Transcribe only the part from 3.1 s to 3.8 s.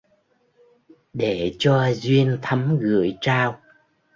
trao